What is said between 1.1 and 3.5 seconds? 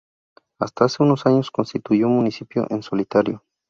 años constituyó municipio en solitario.